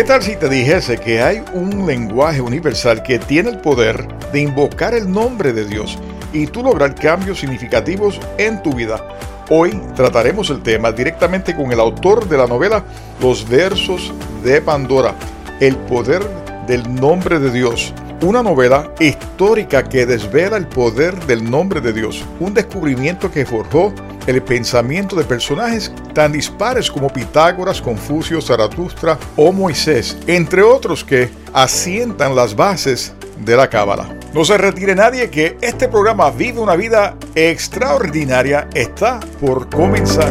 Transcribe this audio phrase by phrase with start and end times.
[0.00, 4.40] ¿Qué tal si te dijese que hay un lenguaje universal que tiene el poder de
[4.40, 5.98] invocar el nombre de Dios
[6.32, 9.06] y tú lograr cambios significativos en tu vida?
[9.50, 12.82] Hoy trataremos el tema directamente con el autor de la novela
[13.20, 15.14] Los versos de Pandora,
[15.60, 16.26] el poder
[16.66, 17.92] del nombre de Dios.
[18.22, 23.92] Una novela histórica que desvela el poder del nombre de Dios, un descubrimiento que forjó
[24.30, 31.30] el pensamiento de personajes tan dispares como Pitágoras, Confucio, Zaratustra o Moisés, entre otros que
[31.52, 34.16] asientan las bases de la Cábala.
[34.32, 40.30] No se retire nadie que este programa Vive una vida extraordinaria está por comenzar.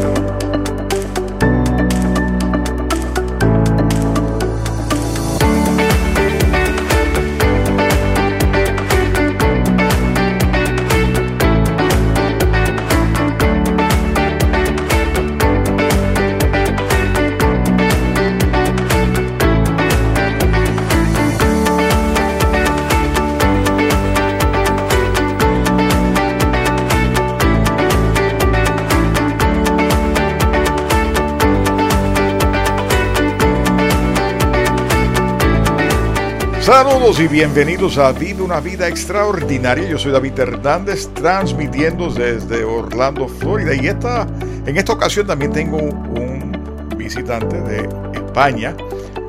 [36.70, 39.90] Saludos y bienvenidos a Vive una vida extraordinaria.
[39.90, 43.74] Yo soy David Hernández, transmitiendo desde Orlando, Florida.
[43.74, 44.28] Y esta,
[44.68, 48.78] en esta ocasión también tengo un visitante de España,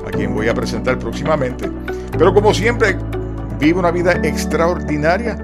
[0.05, 1.67] a quien voy a presentar próximamente.
[2.15, 2.95] Pero como siempre,
[3.59, 5.35] Vive una vida extraordinaria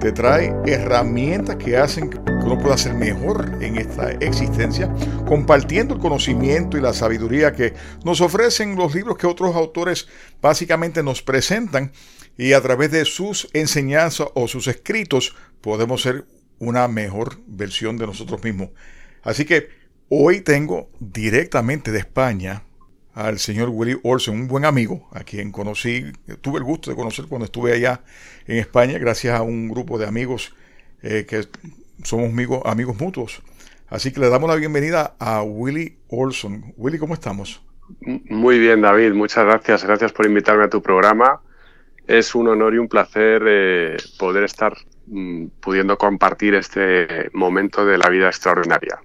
[0.00, 2.10] te trae herramientas que hacen
[2.44, 4.92] que uno pueda ser mejor en esta existencia,
[5.26, 7.72] compartiendo el conocimiento y la sabiduría que
[8.04, 10.08] nos ofrecen los libros que otros autores
[10.42, 11.92] básicamente nos presentan
[12.36, 16.26] y a través de sus enseñanzas o sus escritos podemos ser
[16.58, 18.70] una mejor versión de nosotros mismos.
[19.22, 19.68] Así que
[20.10, 22.62] hoy tengo directamente de España
[23.14, 26.12] al señor Willy Olsen, un buen amigo, a quien conocí,
[26.42, 28.02] tuve el gusto de conocer cuando estuve allá
[28.46, 30.54] en España, gracias a un grupo de amigos
[31.02, 31.46] eh, que
[32.02, 33.42] somos amigos, amigos mutuos.
[33.88, 36.74] Así que le damos la bienvenida a Willy Olson.
[36.76, 37.62] Willy, ¿cómo estamos?
[38.00, 39.84] Muy bien, David, muchas gracias.
[39.84, 41.40] Gracias por invitarme a tu programa.
[42.06, 44.74] Es un honor y un placer eh, poder estar
[45.06, 48.98] mm, pudiendo compartir este momento de la vida extraordinaria.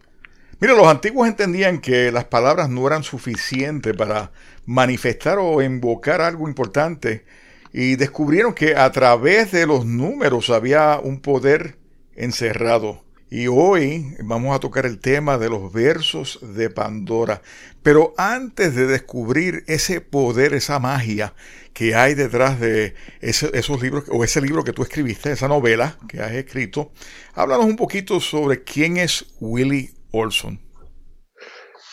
[0.62, 4.32] Mira, los antiguos entendían que las palabras no eran suficientes para
[4.66, 7.26] manifestar o invocar algo importante
[7.72, 11.79] y descubrieron que a través de los números había un poder
[12.20, 13.04] encerrado.
[13.32, 17.42] Y hoy vamos a tocar el tema de los versos de Pandora.
[17.84, 21.34] Pero antes de descubrir ese poder, esa magia
[21.74, 26.22] que hay detrás de esos libros, o ese libro que tú escribiste, esa novela que
[26.22, 26.92] has escrito,
[27.36, 30.60] háblanos un poquito sobre quién es Willy Olson?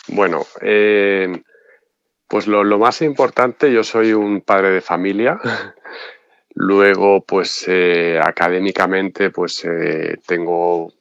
[0.07, 1.41] Bueno, eh,
[2.27, 5.39] pues lo, más importante, yo soy un padre de familia.
[6.59, 10.91] Luego, pues eh, académicamente, pues eh, tengo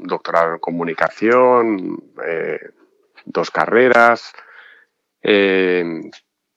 [0.00, 2.02] doctorado en comunicación,
[3.24, 4.32] dos carreras,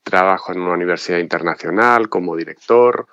[0.04, 3.08] trabajo en una universidad internacional como director,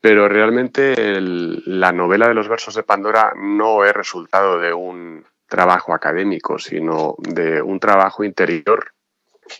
[0.00, 5.94] pero realmente la novela de los versos de Pandora no es resultado de un trabajo
[5.94, 8.92] académico, sino de un trabajo interior,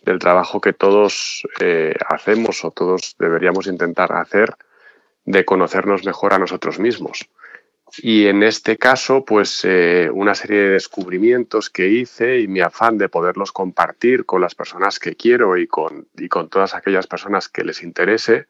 [0.03, 4.55] del trabajo que todos eh, hacemos o todos deberíamos intentar hacer
[5.28, 7.28] de conocernos mejor a nosotros mismos.
[7.99, 12.97] Y en este caso, pues eh, una serie de descubrimientos que hice y mi afán
[12.97, 17.49] de poderlos compartir con las personas que quiero y con, y con todas aquellas personas
[17.49, 18.47] que les interese,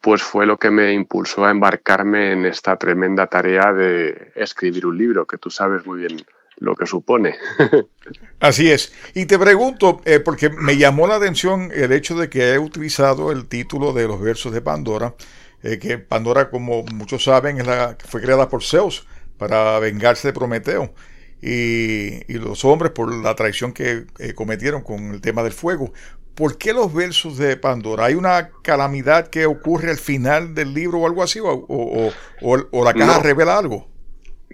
[0.00, 4.98] pues fue lo que me impulsó a embarcarme en esta tremenda tarea de escribir un
[4.98, 6.24] libro, que tú sabes muy bien
[6.58, 7.36] lo que supone.
[8.40, 8.92] Así es.
[9.14, 13.32] Y te pregunto, eh, porque me llamó la atención el hecho de que he utilizado
[13.32, 15.14] el título de los versos de Pandora,
[15.62, 19.06] eh, que Pandora, como muchos saben, es la, fue creada por Zeus
[19.38, 20.92] para vengarse de Prometeo.
[21.40, 25.92] Y, los hombres por la traición que eh, cometieron con el tema del fuego.
[26.34, 28.06] ¿Por qué los versos de Pandora?
[28.06, 31.40] ¿Hay una calamidad que ocurre al final del libro o algo así?
[31.42, 33.88] ¿O, la caja revela algo?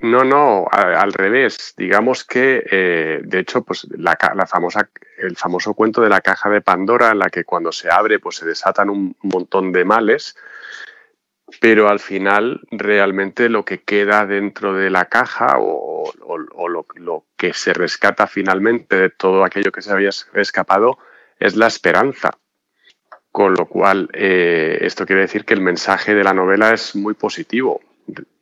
[0.03, 1.75] No, no, al revés.
[1.77, 4.17] Digamos que, eh, de hecho, pues la,
[4.47, 4.89] famosa,
[5.19, 8.37] el famoso cuento de la caja de Pandora, en la que cuando se abre, pues
[8.37, 10.37] se desatan un montón de males,
[11.61, 16.13] pero al final realmente lo que queda dentro de la caja o,
[16.99, 20.99] lo, que se rescata finalmente de todo aquello que se había escapado
[21.39, 22.31] es la esperanza.
[23.31, 27.15] Con lo cual, eh, esto quiere decir que el mensaje de la novela es muy
[27.15, 27.81] positivo.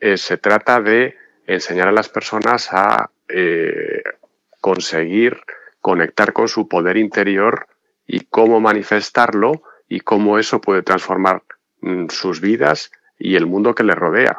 [0.00, 1.16] Eh, se trata de
[1.46, 4.02] enseñar a las personas a eh,
[4.60, 5.38] conseguir
[5.80, 7.66] conectar con su poder interior
[8.06, 11.42] y cómo manifestarlo y cómo eso puede transformar
[12.08, 14.38] sus vidas y el mundo que les rodea.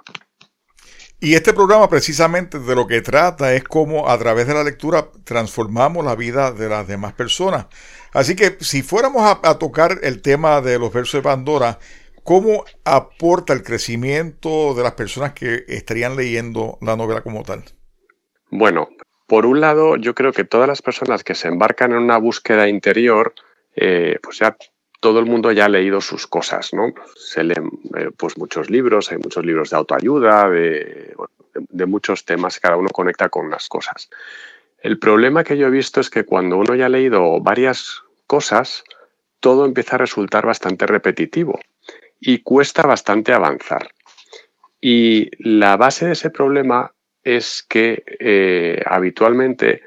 [1.20, 5.08] Y este programa precisamente de lo que trata es cómo a través de la lectura
[5.24, 7.66] transformamos la vida de las demás personas.
[8.14, 11.80] Así que si fuéramos a, tocar el tema de los versos de Pandora,
[12.24, 17.64] ¿cómo aporta el crecimiento de las personas que estarían leyendo la novela como tal?
[18.52, 18.88] Bueno,
[19.26, 22.70] por un lado, yo creo que todas las personas que se embarcan en una búsqueda
[22.70, 23.34] interior,
[23.76, 24.56] eh, pues ya
[25.00, 26.94] todo el mundo ya ha leído sus cosas, ¿no?
[27.16, 31.16] Se leen eh, pues muchos libros, hay muchos libros de autoayuda, de,
[31.86, 34.10] muchos temas, cada uno conecta con unas cosas.
[34.80, 38.84] El problema que yo he visto es que cuando uno ya ha leído varias cosas,
[39.40, 41.60] todo empieza a resultar bastante repetitivo
[42.20, 43.90] y cuesta bastante avanzar.
[44.82, 49.82] Y la base de ese problema es que eh, habitualmente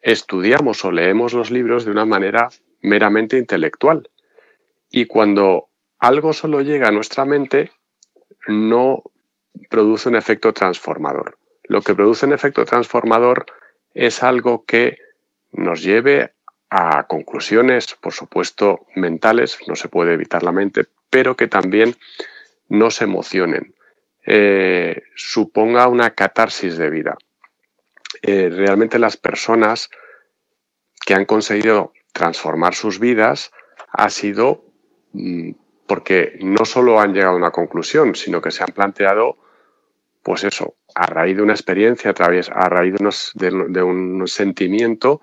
[0.00, 2.48] estudiamos o leemos los libros de una manera
[2.80, 4.08] meramente intelectual
[4.90, 5.68] y cuando
[5.98, 7.72] algo solo llega a nuestra mente,
[8.46, 9.02] no
[9.68, 11.38] produce un efecto transformador.
[11.64, 13.46] Lo que produce un efecto transformador
[13.94, 14.98] es algo que
[15.52, 16.32] nos lleve
[16.70, 21.96] a conclusiones, por supuesto, mentales, no se puede evitar la mente, pero que también
[22.68, 23.74] nos emocionen,
[24.26, 27.16] eh, suponga una catarsis de vida.
[28.22, 29.90] Eh, realmente las personas
[31.04, 33.50] que han conseguido transformar sus vidas
[33.92, 34.67] ha sido
[35.86, 39.36] porque no solo han llegado a una conclusión, sino que se han planteado,
[40.22, 42.96] pues eso, a raíz de una experiencia, a raíz
[43.34, 45.22] de, de, un sentimiento,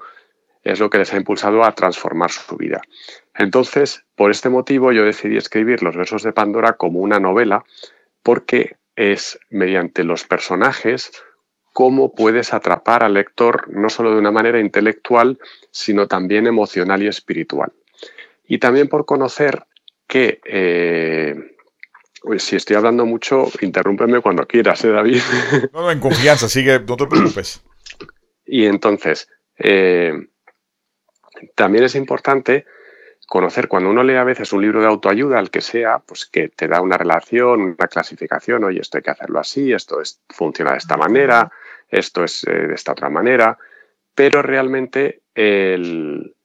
[0.63, 2.81] es lo que les ha impulsado a transformar su vida.
[3.35, 7.63] Entonces, por este motivo, yo decidí escribir Los versos de Pandora como una novela,
[8.23, 11.11] porque es mediante los personajes
[11.75, 15.37] cómo puedes atrapar al lector no solo de una manera intelectual,
[15.71, 17.73] sino también emocional y espiritual.
[18.47, 19.65] Y también por conocer
[20.07, 21.35] que eh,
[22.37, 25.21] si estoy hablando mucho, interrúmpeme cuando quieras, ¿eh, David?
[25.73, 27.63] No, no, en confianza, sigue, no te preocupes.
[28.45, 30.13] Y entonces, eh,
[31.55, 32.65] también es importante
[33.27, 36.49] conocer cuando uno lee a veces un libro de autoayuda, al que sea, pues que
[36.49, 40.71] te da una relación, una clasificación, oye, esto hay que hacerlo así, esto es, funciona
[40.71, 41.51] de esta manera,
[41.89, 43.57] esto es eh, de esta otra manera,
[44.13, 46.35] pero realmente el,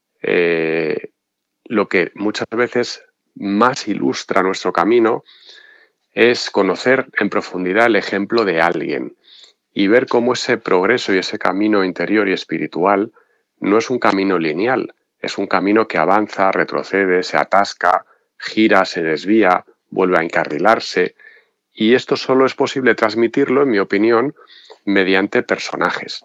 [1.64, 3.04] lo que muchas veces
[3.34, 5.24] más ilustra nuestro camino
[6.12, 9.16] es conocer en profundidad el ejemplo de alguien
[9.72, 13.12] y ver cómo ese progreso y ese camino interior y espiritual
[13.60, 18.04] no es un camino lineal, es un camino que avanza, retrocede, se atasca,
[18.38, 21.14] gira, se desvía, vuelve a encarrilarse.
[21.72, 24.34] Y esto solo es posible transmitirlo, en mi opinión,
[24.84, 26.24] mediante personajes.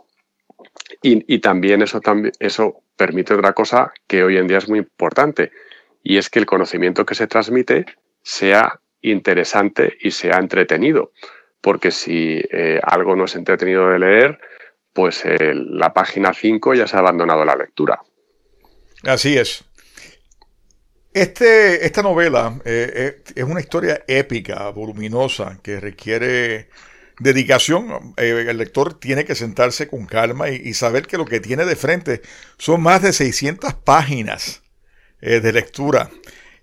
[1.02, 2.02] Y, también eso,
[2.40, 5.52] eso permite otra cosa que hoy en día es muy importante,
[6.06, 7.86] y es que el conocimiento que se transmite
[8.22, 11.12] sea interesante y sea entretenido,
[11.60, 14.40] porque si eh, algo no es entretenido de leer,
[14.94, 18.00] pues la página 5 ya se ha abandonado la lectura.
[19.04, 19.66] Así es.
[21.12, 26.69] Este, esta novela eh, eh, es una historia épica, voluminosa, que requiere
[27.19, 28.14] dedicación.
[28.18, 31.76] el lector tiene que sentarse con calma y, y, saber que lo que tiene de
[31.76, 32.21] frente
[32.57, 34.65] son más de 600 páginas
[35.22, 36.10] eh, de lectura.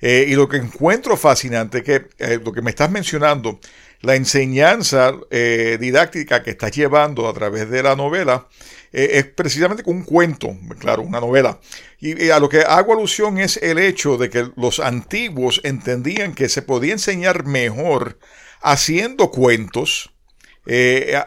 [0.00, 3.60] Eh, y lo que encuentro fascinante, que eh, lo que me estás mencionando,
[4.00, 8.48] la enseñanza didáctica que estás llevando a través de la novela,
[8.90, 11.60] es precisamente un cuento, claro, una novela.
[12.00, 16.48] Y, a lo que hago alusión es el hecho de que los antiguos entendían que
[16.48, 18.18] se podía enseñar mejor
[18.60, 20.11] haciendo cuentos,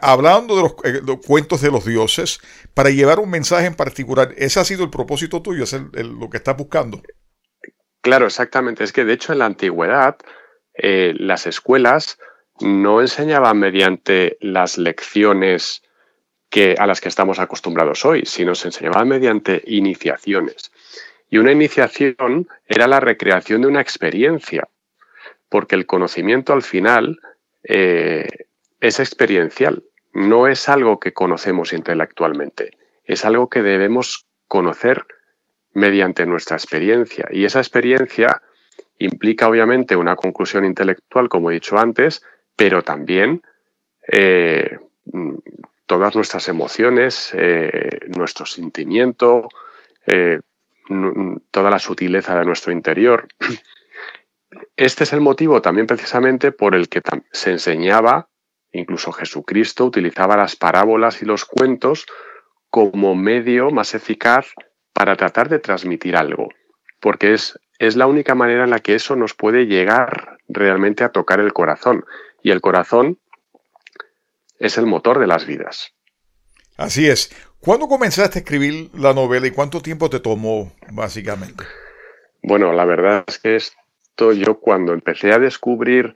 [0.00, 2.40] hablando de los, cuentos de los dioses,
[2.74, 4.34] para llevar un mensaje en particular.
[4.36, 7.02] Ese ha sido el propósito tuyo, es lo que estás buscando.
[8.06, 8.84] Claro, exactamente.
[8.84, 10.16] Es que de hecho en la antigüedad
[10.74, 12.18] eh, las escuelas
[12.60, 15.82] no enseñaban mediante las lecciones
[16.48, 20.70] que, a las que estamos acostumbrados hoy, sino se enseñaban mediante iniciaciones.
[21.28, 24.68] Y una iniciación era la recreación de una experiencia,
[25.48, 27.18] porque el conocimiento al final
[27.64, 28.45] eh,
[28.80, 35.04] es experiencial, no es algo que conocemos intelectualmente, es algo que debemos conocer
[35.72, 37.28] mediante nuestra experiencia.
[37.30, 38.42] Y esa experiencia
[38.98, 42.22] implica obviamente una conclusión intelectual, como he dicho antes,
[42.56, 43.42] pero también
[44.10, 44.78] eh,
[45.86, 49.48] todas nuestras emociones, eh, nuestro sentimiento,
[50.06, 50.40] eh,
[51.50, 53.28] toda la sutileza de nuestro interior.
[54.76, 57.02] Este es el motivo también precisamente por el que
[57.32, 58.28] se enseñaba,
[58.78, 62.06] incluso Jesucristo utilizaba las parábolas y los cuentos
[62.70, 64.48] como medio más eficaz
[64.92, 66.48] para tratar de transmitir algo,
[67.00, 71.10] porque es es la única manera en la que eso nos puede llegar realmente a
[71.10, 72.04] tocar el corazón.
[72.42, 73.18] Y el corazón
[74.58, 75.92] es el motor de las vidas.
[76.76, 77.30] Así es.
[77.60, 81.64] ¿Cuándo comenzaste a escribir la novela y cuánto tiempo te tomó, básicamente?
[82.42, 86.14] Bueno, la verdad es que esto yo cuando empecé a descubrir,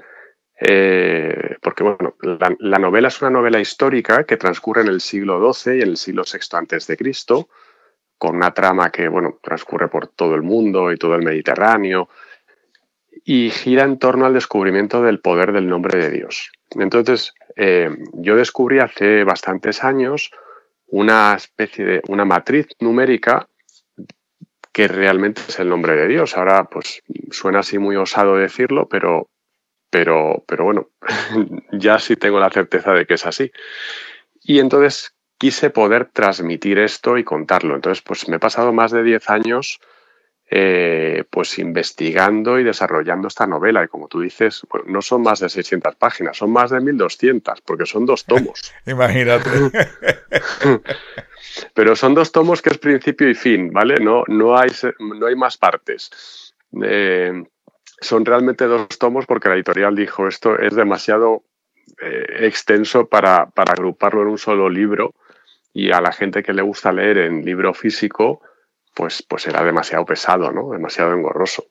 [0.60, 2.16] eh, porque bueno,
[2.58, 5.96] la, novela es una novela histórica que transcurre en el siglo XII y en el
[5.96, 7.48] siglo VI antes de Cristo,
[8.18, 12.10] con una trama que bueno transcurre por todo el mundo y todo el Mediterráneo
[13.24, 16.52] y gira en torno al descubrimiento del poder del nombre de Dios.
[16.70, 20.30] Entonces, eh, yo descubrí hace bastantes años
[20.86, 23.48] una especie de una matriz numérica
[24.72, 26.36] que realmente es el nombre de Dios.
[26.36, 29.28] Ahora, pues suena así muy osado decirlo, pero,
[29.90, 30.88] pero, pero bueno,
[31.72, 33.52] ya sí tengo la certeza de que es así.
[34.42, 37.74] Y entonces quise poder transmitir esto y contarlo.
[37.74, 39.80] Entonces, pues me he pasado más de 10 años
[40.52, 43.84] eh, pues investigando y desarrollando esta novela.
[43.84, 47.86] Y como tú dices, no son más de 600 páginas, son más de 1200, porque
[47.86, 48.74] son dos tomos.
[48.86, 49.48] Imagínate.
[51.74, 54.00] Pero son dos tomos que es principio y fin, ¿vale?
[54.00, 56.52] No, no, hay, no hay más partes.
[56.82, 57.44] Eh,
[58.00, 61.44] son realmente dos tomos porque la editorial dijo esto es demasiado
[62.00, 65.14] eh, extenso para, para, agruparlo en un solo libro
[65.72, 68.40] y a la gente que le gusta leer en libro físico,
[68.94, 70.70] pues, pues era demasiado pesado, ¿no?
[70.70, 71.66] Demasiado engorroso.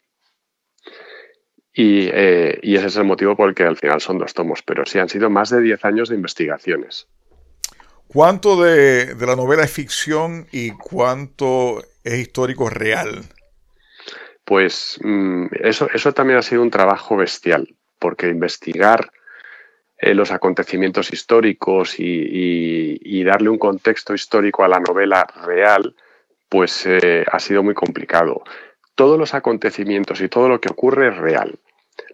[1.73, 4.61] Y, eh, y, ese es el motivo por el que al final son dos tomos,
[4.63, 7.07] pero sí han sido más de 10 años de investigaciones.
[8.11, 13.25] ¿Cuánto de, la novela es ficción y cuánto es histórico real?
[14.49, 19.11] Pues mm, eso, eso también ha sido un trabajo bestial, porque investigar
[19.99, 25.95] eh, los acontecimientos históricos y, darle un contexto histórico a la novela real,
[26.49, 28.41] pues eh, ha sido muy complicado.
[28.95, 31.59] Todos los acontecimientos y todo lo que ocurre es real.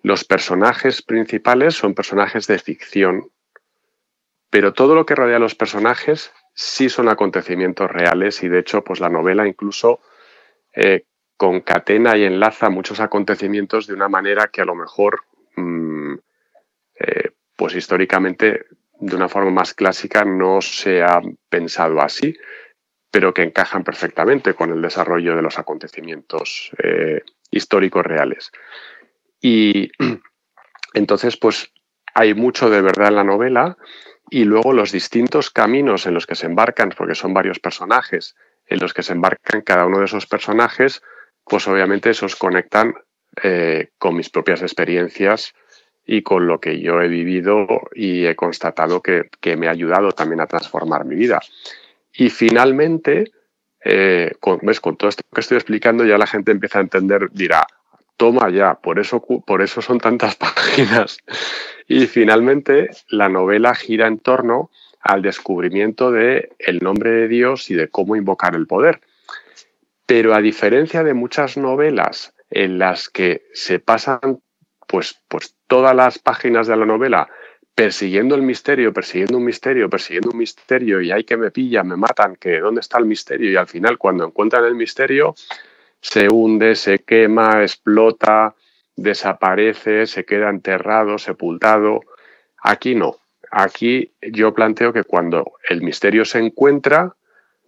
[0.03, 3.29] Los personajes principales son personajes de ficción
[4.49, 8.83] pero todo lo que rodea a los personajes sí son acontecimientos reales y de hecho
[8.83, 9.99] pues la novela incluso
[10.73, 11.03] eh,
[11.37, 15.21] concatena y enlaza muchos acontecimientos de una manera que a lo mejor
[15.55, 16.13] mm,
[16.99, 18.65] eh, pues históricamente
[18.99, 22.35] de una forma más clásica no se ha pensado así,
[23.11, 28.51] pero que encajan perfectamente con el desarrollo de los acontecimientos eh, históricos reales.
[29.41, 29.91] Y
[30.93, 31.71] entonces, pues
[32.13, 33.77] hay mucho de verdad en la novela
[34.29, 38.79] y luego los distintos caminos en los que se embarcan, porque son varios personajes, en
[38.79, 41.03] los que se embarcan cada uno de esos personajes,
[41.45, 42.95] pues obviamente esos conectan
[43.43, 45.53] eh, con mis propias experiencias
[46.05, 50.41] y con lo que yo he vivido y he constatado que, me ha ayudado también
[50.41, 51.39] a transformar mi vida.
[52.13, 53.31] Y finalmente,
[53.83, 54.79] eh, con, ¿ves?
[54.79, 57.65] con todo esto que estoy explicando, ya la gente empieza a entender, dirá,
[58.17, 61.17] toma ya, por eso, por eso son tantas páginas.
[61.87, 64.69] Y finalmente, la novela gira en torno
[65.01, 69.01] al descubrimiento de el nombre de Dios y de cómo invocar el poder.
[70.05, 74.41] Pero a diferencia de muchas novelas en las que se pasan
[74.87, 77.27] pues, pues todas las páginas de la novela
[77.75, 81.97] persiguiendo el misterio, persiguiendo un misterio, persiguiendo un misterio y hay que me pillan, me
[81.97, 85.35] matan, que dónde está el misterio y al final cuando encuentran el misterio
[85.99, 88.55] se hunde, se quema, explota,
[88.95, 92.01] desaparece, se queda enterrado, sepultado.
[92.61, 93.17] Aquí no.
[93.51, 97.15] Aquí yo planteo que cuando el misterio se encuentra,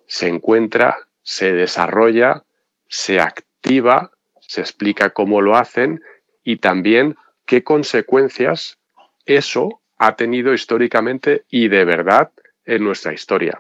[0.06, 2.46] se encuentra, se desarrolla,
[2.88, 6.01] se activa, se explica cómo lo hacen
[6.41, 8.77] y también qué consecuencias
[9.25, 12.31] eso ha tenido históricamente y de verdad
[12.63, 13.60] en nuestra historia.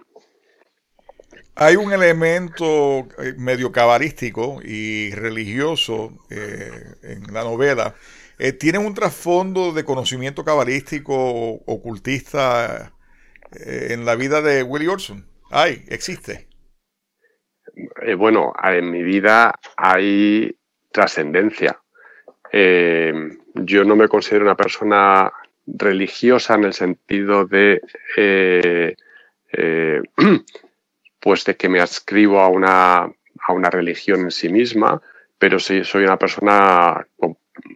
[1.55, 6.71] Hay un elemento eh, medio cabalístico y religioso eh,
[7.03, 7.95] en la novela.
[8.39, 11.15] Eh, ¿Tiene un trasfondo de conocimiento cabalístico
[11.65, 12.93] ocultista
[13.51, 15.27] en la vida de Willie Orson?
[15.51, 15.83] ¿Hay?
[15.89, 16.47] ¿Existe?
[18.17, 20.55] Bueno, en mi vida hay
[20.91, 21.79] trascendencia.
[22.51, 25.31] yo no me considero una persona
[25.65, 27.81] religiosa en el sentido de
[31.19, 33.11] pues de que me adscribo a una,
[33.47, 35.01] a una religión en sí misma,
[35.37, 37.05] pero sí soy una persona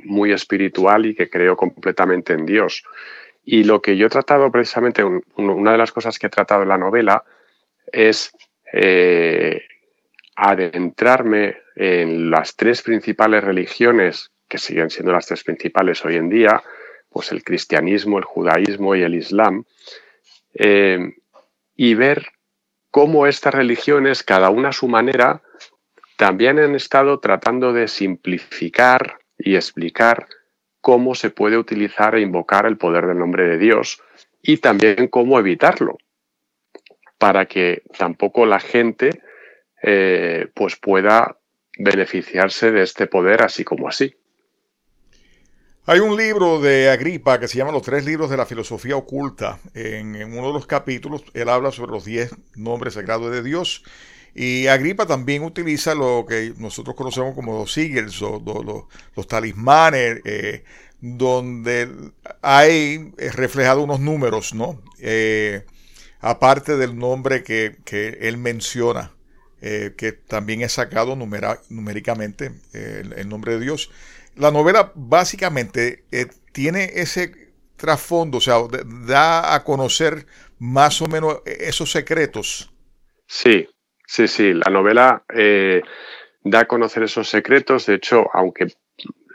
[0.04, 2.84] muy espiritual y que creo completamente en Dios.
[3.44, 6.70] Y lo que yo he tratado precisamente, una de las cosas que he tratado en
[6.70, 7.24] la novela
[7.92, 8.32] es
[8.72, 9.64] eh,
[10.36, 16.62] adentrarme en las tres principales religiones, que siguen siendo las tres principales hoy en día,
[17.10, 19.66] pues el cristianismo, el judaísmo y el islam,
[20.54, 21.16] eh,
[21.76, 22.28] y ver
[22.90, 25.42] cómo estas religiones, cada una a su manera,
[26.18, 30.28] también han estado tratando de simplificar y explicar
[30.82, 34.02] cómo se puede utilizar e invocar el poder del nombre de Dios
[34.42, 35.98] y también cómo evitarlo,
[37.18, 39.22] para que tampoco la gente
[39.82, 41.38] eh, pues pueda
[41.78, 44.16] beneficiarse de este poder así como así.
[45.86, 49.60] Hay un libro de Agripa que se llama Los tres libros de la filosofía oculta.
[49.74, 53.84] En, uno de los capítulos él habla sobre los diez nombres sagrados de Dios.
[54.36, 60.64] Y Agripa también utiliza lo que nosotros conocemos como los sigils o los, talismanes, eh,
[61.02, 61.90] donde
[62.42, 64.82] hay reflejado unos números, ¿no?
[65.00, 65.66] Eh,
[66.22, 67.78] aparte del nombre que,
[68.22, 69.12] él menciona,
[69.62, 73.92] eh, que también es sacado numéricamente el nombre de Dios
[74.36, 78.56] la novela básicamente eh, tiene ese trasfondo, o sea,
[79.06, 80.26] da a conocer
[80.60, 82.72] más o menos esos secretos.
[83.28, 83.68] Sí,
[84.06, 85.82] sí, sí, la novela eh,
[86.44, 88.68] da a conocer esos secretos, de hecho, aunque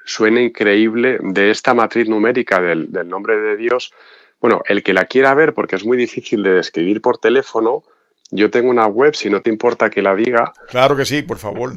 [0.04, 3.92] suene increíble, de esta matriz numérica del, del nombre de Dios,
[4.40, 7.82] bueno, el que la quiera ver, porque es muy difícil de describir por teléfono,
[8.30, 10.52] yo tengo una web, si no te importa que la diga.
[10.68, 11.74] Claro que sí, por favor.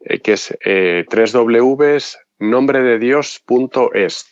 [0.00, 1.04] Eh, que es eh,
[2.38, 4.26] nombre de Dios.es,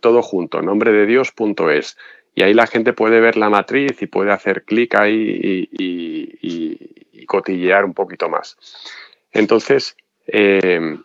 [0.00, 1.96] todo junto, nombre de Dios.es.
[2.34, 7.84] Y ahí la gente puede ver la matriz y puede hacer clic ahí y, cotillear
[7.84, 8.56] un poquito más.
[9.32, 9.96] Entonces,
[10.28, 10.96] eh,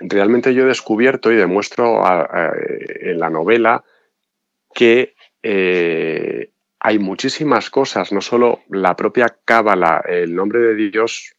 [0.00, 2.02] realmente yo he descubierto y demuestro
[3.00, 3.84] en la novela
[4.74, 11.34] que eh, hay muchísimas cosas, no solo la propia cábala, el nombre de Dios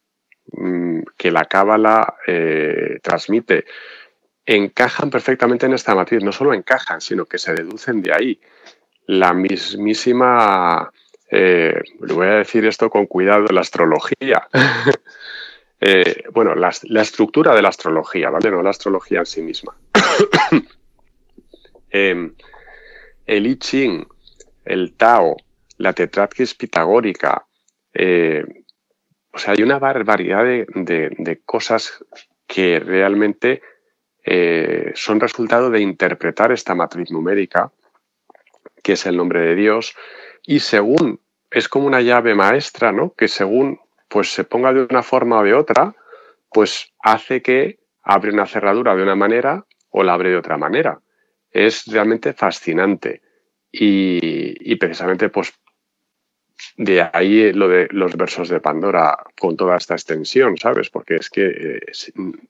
[0.52, 3.66] Mm, que la cábala eh, transmite
[4.46, 6.24] encajan perfectamente en esta matriz.
[6.24, 8.40] No solo encajan, sino que se deducen de ahí.
[9.06, 10.92] La mismísima,
[11.30, 14.48] eh, le voy a decir esto con cuidado, la astrología.
[15.82, 18.52] Eh, bueno, la, estructura de la astrología, ¿vale?
[18.52, 19.78] No la astrología en sí misma.
[21.90, 22.36] Em,
[23.26, 24.06] el I Ching,
[24.70, 25.36] el Tao,
[25.78, 27.46] la tetraquis pitagórica,
[29.32, 32.04] o sea, hay una barbaridad de, cosas
[32.48, 33.62] que realmente
[34.24, 37.72] eh, son resultado de interpretar esta matriz numérica,
[38.84, 39.96] que es el nombre de Dios,
[40.46, 41.20] y según,
[41.52, 43.14] es como una llave maestra, ¿no?
[43.14, 45.96] Que según pues se ponga de una forma o de otra,
[46.52, 51.00] pues hace que abre una cerradura de una manera o la abre de otra manera.
[51.52, 53.22] Es realmente fascinante.
[53.72, 55.54] Y, precisamente pues
[56.76, 60.90] de ahí lo de los versos de Pandora con toda esta extensión, ¿sabes?
[60.90, 61.80] Porque es que eh,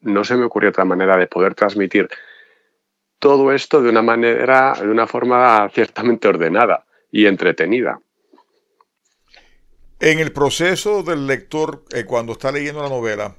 [0.02, 2.10] no se me ocurrió otra manera de poder transmitir
[3.20, 8.00] todo esto de una manera, de una forma ciertamente ordenada y entretenida.
[10.00, 13.36] En el proceso del lector, eh, cuando está leyendo la novela,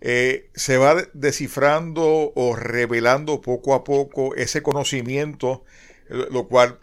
[0.00, 5.64] eh, se va descifrando o revelando poco a poco ese conocimiento,
[6.08, 6.78] lo cual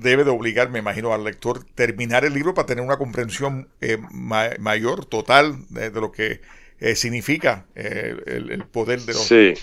[0.00, 3.98] debe de obligar, me imagino, al lector terminar el libro para tener una comprensión eh,
[4.10, 6.40] mayor, total, de, lo que
[6.80, 9.26] eh, significa eh, el, poder de los...
[9.26, 9.54] Sí,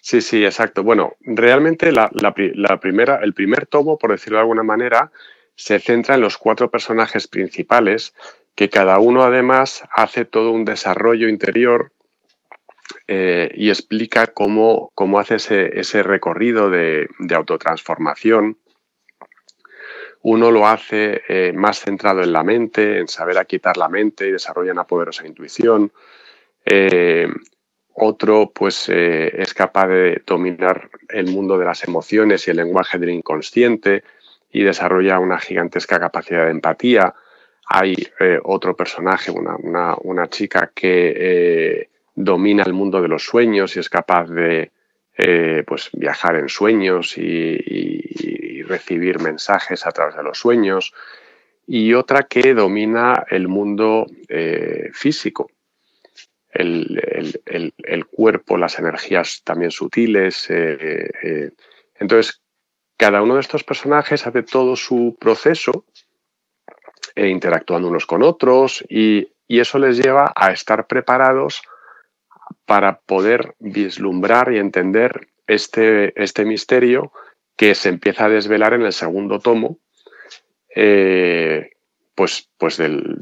[0.00, 0.82] sí, sí, exacto.
[0.82, 2.10] Bueno, realmente la,
[2.80, 5.10] primera, el primer tomo, por decirlo de alguna manera,
[5.54, 8.14] se centra en los cuatro personajes principales,
[8.54, 11.92] que cada uno además hace todo un desarrollo interior
[13.06, 18.58] y explica cómo, cómo hace ese, ese recorrido de, de autotransformación
[20.22, 24.32] uno lo hace eh, más centrado en la mente, en saber quitar la mente y
[24.32, 25.92] desarrolla una poderosa intuición.
[26.64, 27.28] Eh,
[27.94, 32.98] otro, pues, eh, es capaz de dominar el mundo de las emociones y el lenguaje
[32.98, 34.02] del inconsciente
[34.50, 37.14] y desarrolla una gigantesca capacidad de empatía.
[37.66, 37.94] Hay
[38.44, 44.72] otro personaje, una, chica que domina el mundo de los sueños y es capaz de
[45.66, 50.94] pues, viajar en sueños y recibir mensajes a través de los sueños,
[51.70, 55.50] y otra que domina el mundo eh, físico,
[56.50, 60.48] el, cuerpo, las energías también sutiles.
[60.48, 61.50] Eh, eh.
[61.96, 62.40] Entonces,
[62.96, 65.84] cada uno de estos personajes hace todo su proceso
[67.14, 71.62] interactuando unos con otros y eso les lleva a estar preparados
[72.66, 77.12] para poder vislumbrar y entender este, este misterio
[77.56, 79.78] que se empieza a desvelar en el segundo tomo,
[80.74, 81.70] eh,
[82.14, 83.18] pues, pues del,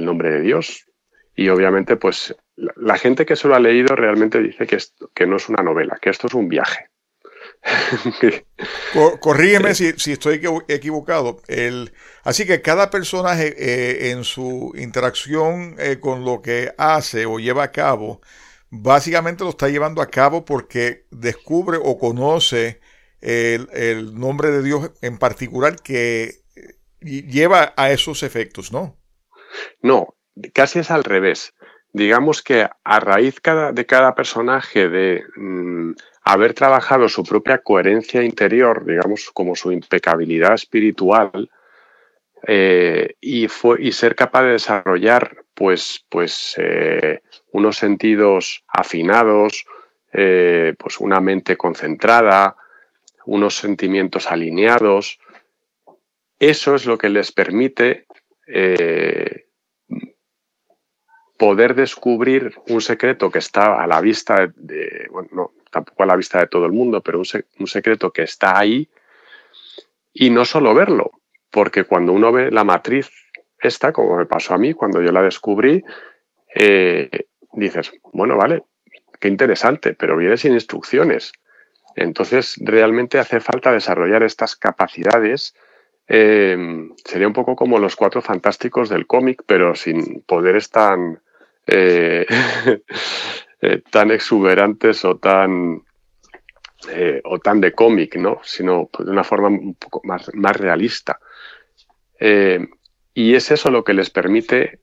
[0.00, 0.86] nombre de Dios.
[1.36, 5.26] Y obviamente, pues la, gente que se lo ha leído realmente dice que, esto, que
[5.26, 6.88] no es una novela, que esto es un viaje.
[9.20, 11.42] corrígeme si, estoy equivocado.
[11.46, 11.92] El,
[12.24, 17.64] así que cada personaje eh, en su interacción eh, con lo que hace o lleva
[17.64, 18.20] a cabo,
[18.70, 22.80] básicamente lo está llevando a cabo porque descubre o conoce
[23.20, 26.42] el, el nombre de Dios en particular que
[27.00, 28.96] lleva a esos efectos, ¿no?
[29.82, 30.16] No,
[30.52, 31.54] casi es al revés.
[31.92, 33.40] Digamos que a raíz
[33.72, 40.54] de cada personaje de mm, haber trabajado su propia coherencia interior, digamos, como su impecabilidad
[40.54, 41.50] espiritual,
[42.46, 43.46] eh, y,
[43.78, 47.20] y, ser capaz de desarrollar pues, pues eh,
[47.52, 49.66] unos sentidos afinados,
[50.12, 52.56] eh, pues una mente concentrada,
[53.26, 55.18] unos sentimientos alineados.
[56.38, 58.06] Eso es lo que les permite
[61.38, 66.16] poder descubrir un secreto que está a la vista de, bueno, no, tampoco a la
[66.16, 68.88] vista de todo el mundo, pero un, secreto que está ahí
[70.12, 71.12] y no solo verlo,
[71.50, 73.10] porque cuando uno ve la matriz
[73.60, 75.82] esta, como me pasó a mí cuando yo la descubrí,
[76.54, 78.62] eh, dices, bueno, vale,
[79.20, 81.32] qué interesante, pero viene sin instrucciones.
[81.96, 85.54] Entonces, realmente hace falta desarrollar estas capacidades.
[86.06, 86.56] Eh,
[87.04, 91.20] sería un poco como los cuatro fantásticos del cómic, pero sin poderes tan,
[91.66, 92.24] eh,
[93.60, 95.82] eh, tan exuberantes o tan,
[97.24, 98.38] o tan de cómic, ¿no?
[98.44, 101.18] sino de una forma un poco más realista.
[102.20, 104.80] Y es eso lo que les permite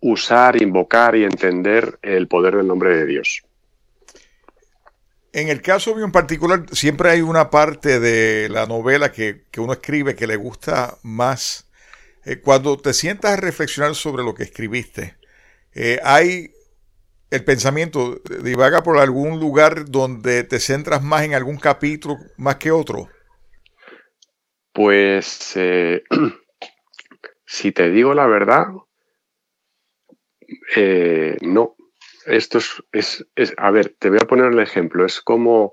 [0.00, 3.42] usar, invocar y entender el poder del nombre de Dios.
[5.32, 9.60] En el caso mío en particular, siempre hay una parte de la novela que, que
[9.60, 11.68] uno escribe que le gusta más.
[12.42, 15.16] cuando te sientas a reflexionar sobre lo que escribiste,
[15.72, 16.52] eh, hay
[17.30, 22.72] el pensamiento, divaga por algún lugar donde te centras más en algún capítulo más que
[22.72, 23.08] otro.
[24.72, 26.02] Pues, eh,
[27.46, 28.66] si te digo la verdad,
[30.76, 31.76] eh, no.
[32.26, 32.58] Esto
[32.92, 35.06] es, es, a ver, te voy a poner el ejemplo.
[35.06, 35.72] Es como,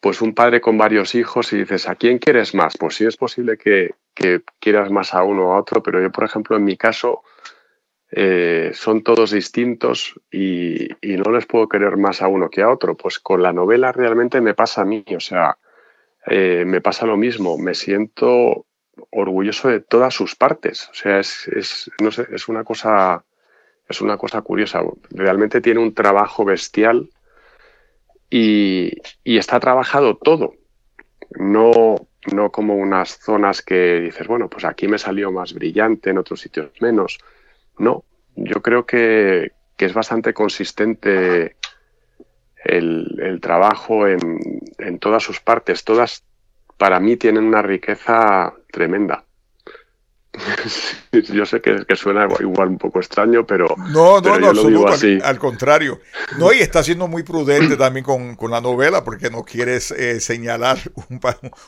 [0.00, 2.76] pues un padre con varios hijos y dices, ¿a quién quieres más?
[2.78, 6.10] Pues sí es posible que, que quieras más a uno o a otro, pero yo,
[6.10, 7.22] por ejemplo, en mi caso,
[8.12, 12.96] eh, son todos distintos y, no les puedo querer más a uno que a otro.
[12.96, 15.56] Pues con la novela realmente me pasa a mí, o sea,
[16.30, 18.66] eh, me pasa lo mismo, me siento
[19.10, 23.24] orgulloso de todas sus partes, o sea, es, no sé, es una cosa,
[23.88, 27.10] es una cosa curiosa, realmente tiene un trabajo bestial
[28.30, 28.92] y,
[29.24, 30.54] y está trabajado todo,
[31.30, 36.18] no, no como unas zonas que dices, bueno, pues aquí me salió más brillante, en
[36.18, 37.18] otros sitios menos.
[37.78, 38.04] No,
[38.36, 41.56] yo creo que, es bastante consistente
[42.64, 45.84] el, trabajo en, todas sus partes.
[45.84, 46.24] Todas,
[46.76, 49.24] para mí, tienen una riqueza tremenda.
[51.12, 53.74] yo sé que, suena igual un poco extraño, pero.
[53.88, 55.18] No, no, no, lo así.
[55.24, 56.00] Al, contrario.
[56.38, 60.78] No, y está siendo muy prudente también con, la novela, porque no quieres eh, señalar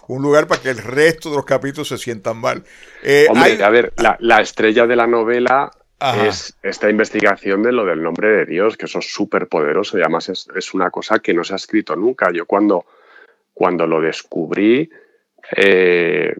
[0.07, 2.63] un, lugar para que el resto de los capítulos se sientan mal.
[3.03, 5.73] Eh, Hombre, a ver, la, la, estrella de la novela
[6.27, 10.01] es esta investigación de lo del nombre de Dios, que eso es súper poderoso y
[10.01, 12.31] además es, una cosa que no se ha escrito nunca.
[12.33, 12.87] Yo cuando,
[13.55, 14.91] cuando lo descubrí,
[15.57, 16.35] eh,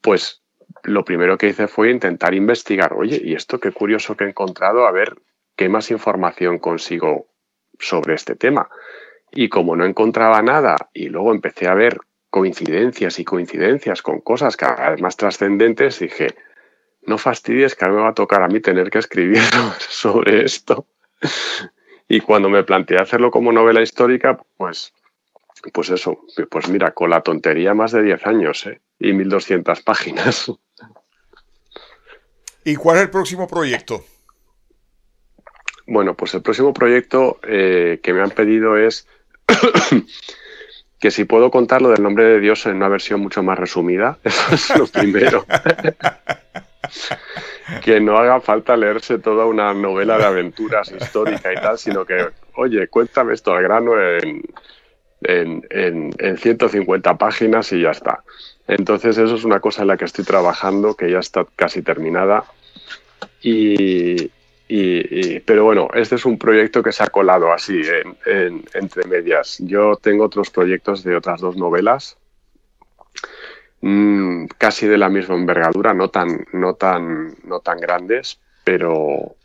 [0.00, 0.42] pues
[0.82, 4.86] lo primero que hice fue intentar investigar, oye, y esto qué curioso que he encontrado,
[4.86, 5.14] a ver
[5.56, 7.26] qué más información consigo
[7.78, 8.68] sobre este tema.
[9.30, 11.98] Y como no encontraba nada y luego empecé a ver
[12.30, 16.34] coincidencias y coincidencias con cosas cada vez más trascendentes, dije,
[17.06, 19.42] no fastidies que a mí me va a tocar a mí tener que escribir
[19.78, 20.86] sobre esto.
[22.08, 24.92] Y cuando me planteé hacerlo como novela histórica, pues,
[25.72, 28.80] pues eso, pues mira, con la tontería más de 10 años ¿eh?
[28.98, 30.52] y 1200 páginas.
[32.64, 34.04] ¿Y cuál es el próximo proyecto?
[35.86, 39.06] Bueno, pues el próximo proyecto eh, que me han pedido es
[40.98, 44.18] que si puedo contar lo del nombre de Dios en una versión mucho más resumida.
[44.24, 45.44] Eso es lo primero.
[47.84, 52.28] que no haga falta leerse toda una novela de aventuras histórica y tal, sino que,
[52.54, 54.42] oye, cuéntame esto al grano en,
[55.22, 58.22] en, 150 páginas y ya está.
[58.66, 62.44] Entonces eso es una cosa en la que estoy trabajando, que ya está casi terminada.
[63.42, 64.30] Y,
[65.46, 67.82] pero bueno, este es un proyecto que se ha colado así,
[68.74, 69.58] entre medias.
[69.60, 72.16] Yo tengo otros proyectos de otras dos novelas
[73.86, 79.36] Mm, casi de la misma envergadura, no tan, no tan, no tan grandes, pero,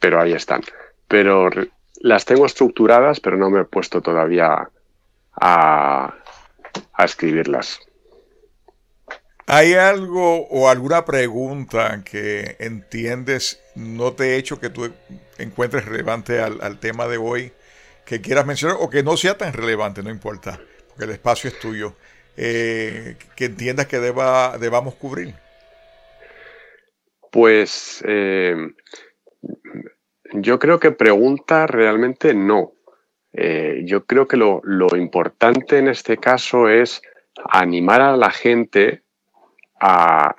[0.00, 0.62] pero ahí están.
[1.06, 1.48] Pero
[2.00, 4.68] las tengo estructuradas, pero no me he puesto todavía
[5.40, 6.14] a,
[6.92, 7.78] a escribirlas.
[9.46, 14.90] ¿Hay algo o alguna pregunta que entiendes no te he hecho que tú
[15.38, 17.52] encuentres relevante al, tema de hoy
[18.04, 21.60] que quieras mencionar o que no sea tan relevante, no importa, porque el espacio es
[21.60, 21.94] tuyo,
[22.36, 25.34] eh, que entiendas que deba, debamos cubrir?
[27.30, 28.56] Pues eh,
[30.32, 32.72] yo creo que pregunta realmente no.
[33.32, 37.02] Eh, yo creo que lo, lo importante en este caso es
[37.50, 39.02] animar a la gente
[39.80, 40.34] a,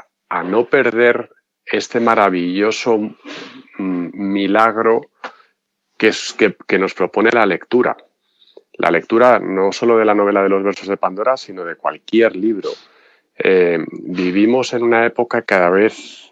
[0.46, 1.30] no perder
[1.66, 3.16] este maravilloso
[3.78, 5.02] milagro
[5.98, 7.96] que, es, que, nos propone la lectura.
[8.78, 12.36] La lectura no solo de la novela de los versos de Pandora, sino de cualquier
[12.36, 12.70] libro.
[13.38, 16.32] Eh, vivimos en una época cada vez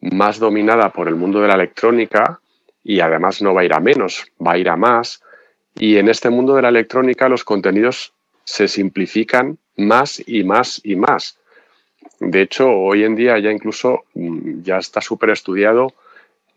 [0.00, 2.40] más dominada por el mundo de la electrónica
[2.82, 5.22] y además no va a ir a menos, va a ir a más.
[5.74, 8.12] Y en este mundo de la electrónica los contenidos
[8.44, 11.38] se simplifican más y más y más.
[12.20, 15.92] De hecho, hoy en día ya incluso mm, ya está súper estudiado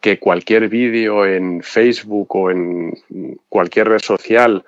[0.02, 2.94] que cualquier vídeo en Facebook o en
[3.50, 4.64] cualquier red social,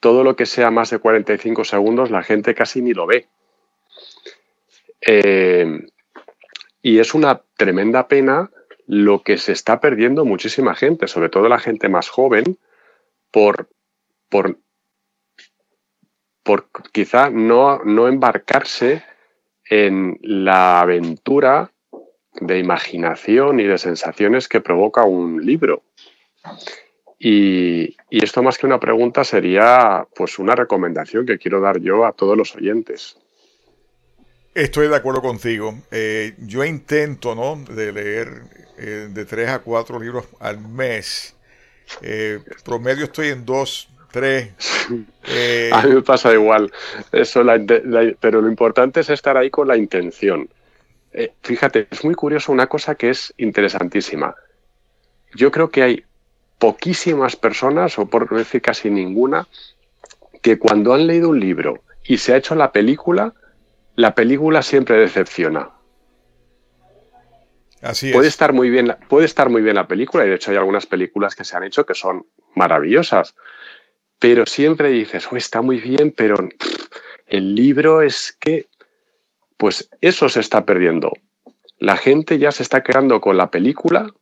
[0.00, 3.28] todo lo que sea más de 45 segundos, la gente casi ni lo ve.
[5.02, 5.86] Eh,
[6.82, 8.50] y es una tremenda pena
[8.86, 12.58] lo que se está perdiendo muchísima gente, sobre todo la gente más joven,
[13.30, 13.68] por,
[14.28, 14.58] por,
[16.42, 19.04] por quizá no, no embarcarse
[19.68, 21.70] en la aventura
[22.40, 25.82] de imaginación y de sensaciones que provoca un libro.
[27.22, 32.12] Y, esto más que una pregunta sería pues una recomendación que quiero dar yo a
[32.12, 33.18] todos los oyentes.
[34.54, 35.74] Estoy de acuerdo contigo.
[35.90, 37.62] Eh, yo intento ¿no?
[37.72, 38.42] de leer
[38.78, 41.36] eh, de tres a cuatro libros al mes.
[42.00, 44.52] Eh, promedio estoy en dos tres.
[45.72, 46.72] A mí me pasa igual.
[47.12, 47.42] Eso,
[48.18, 50.48] pero lo importante es estar ahí con la intención.
[51.42, 54.34] Fíjate, es muy curioso una cosa que es interesantísima.
[55.34, 56.04] Yo creo que hay
[56.60, 59.48] poquísimas personas, o por decir casi ninguna,
[60.42, 63.34] que cuando han leído un libro y se ha hecho la película,
[63.96, 65.70] la película siempre decepciona.
[67.82, 70.58] Así puede estar muy bien, puede estar muy bien la película, y de hecho hay
[70.58, 73.34] algunas películas que se han hecho que son maravillosas
[74.20, 76.36] pero siempre dices, oh, está muy bien, pero
[77.26, 78.68] el libro es que,
[79.56, 81.12] pues eso se está perdiendo.
[81.78, 84.12] La gente ya se está quedando con la película,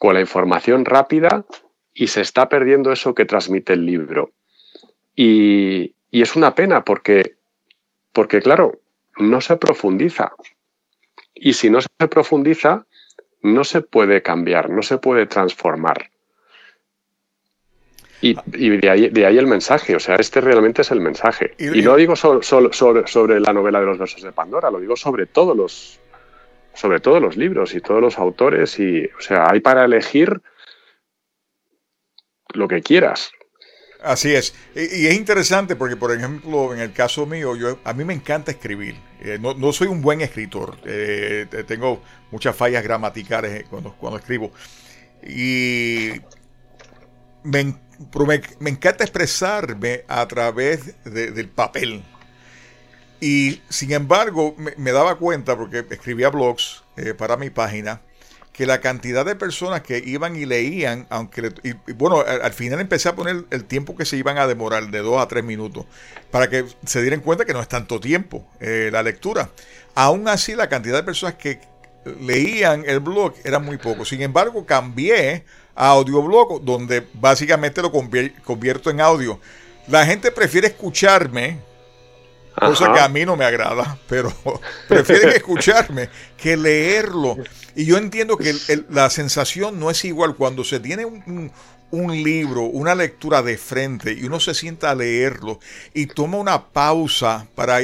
[0.00, 1.44] con la información rápida
[1.92, 4.32] y se está perdiendo eso que transmite el libro.
[5.14, 7.34] Y, y es una pena porque,
[8.14, 8.80] porque, claro,
[9.18, 10.32] no se profundiza.
[11.34, 12.86] Y si no se profundiza,
[13.42, 16.10] no se puede cambiar, no se puede transformar.
[18.22, 21.54] Y, de, ahí, de, ahí, el mensaje, o sea, este realmente es el mensaje.
[21.58, 25.26] Y, no digo solo, sobre, la novela de los versos de Pandora, lo digo sobre
[25.26, 25.99] todos los
[26.74, 30.40] sobre todos los libros y todos los autores y o sea, hay para elegir
[32.54, 33.32] lo que quieras.
[34.02, 34.54] Así es.
[34.74, 38.50] Y, es interesante porque, por ejemplo, en el caso mío, yo, a mí me encanta
[38.50, 38.96] escribir.
[39.20, 40.78] Eh, no, soy un buen escritor.
[40.84, 44.52] Eh, tengo muchas fallas gramaticales cuando, cuando escribo.
[45.22, 46.12] Y
[47.42, 47.74] me,
[48.60, 52.02] me, encanta expresarme a través del papel.
[53.20, 58.00] Y sin embargo, me, daba cuenta, porque escribía blogs eh, para mi página,
[58.52, 63.10] que la cantidad de personas que iban y leían, aunque, y, bueno, al, final empecé
[63.10, 65.84] a poner el tiempo que se iban a demorar, de dos a tres minutos,
[66.30, 69.50] para que se dieran cuenta que no es tanto tiempo eh, la lectura.
[69.94, 71.60] Aún así, la cantidad de personas que
[72.20, 74.04] leían el blog era muy poco.
[74.04, 79.40] Sin embargo, cambié a audioblog, donde básicamente lo convierto en audio.
[79.88, 81.58] La gente prefiere escucharme,
[82.60, 84.32] cosa que a mí no me agrada, pero
[84.88, 87.36] prefieren escucharme que leerlo.
[87.74, 88.54] Y yo entiendo que
[88.88, 91.52] la sensación no es igual cuando se tiene un,
[92.22, 95.58] libro, una lectura de frente y uno se sienta a leerlo
[95.92, 97.80] y toma una pausa para,